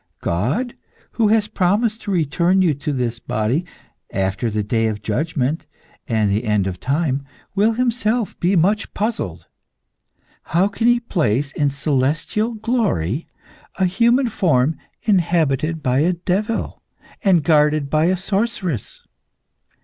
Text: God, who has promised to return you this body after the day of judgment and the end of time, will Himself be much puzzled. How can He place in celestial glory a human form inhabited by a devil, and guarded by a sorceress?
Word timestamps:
God, 0.23 0.73
who 1.11 1.27
has 1.27 1.47
promised 1.47 2.01
to 2.01 2.11
return 2.11 2.63
you 2.63 2.73
this 2.73 3.19
body 3.19 3.65
after 4.11 4.49
the 4.49 4.63
day 4.63 4.87
of 4.87 5.03
judgment 5.03 5.67
and 6.07 6.27
the 6.31 6.43
end 6.45 6.65
of 6.65 6.79
time, 6.79 7.23
will 7.53 7.73
Himself 7.73 8.35
be 8.39 8.55
much 8.55 8.95
puzzled. 8.95 9.45
How 10.57 10.67
can 10.67 10.87
He 10.87 10.99
place 10.99 11.51
in 11.51 11.69
celestial 11.69 12.55
glory 12.55 13.27
a 13.75 13.85
human 13.85 14.27
form 14.29 14.75
inhabited 15.03 15.83
by 15.83 15.99
a 15.99 16.13
devil, 16.13 16.81
and 17.23 17.43
guarded 17.43 17.87
by 17.87 18.05
a 18.05 18.17
sorceress? 18.17 19.03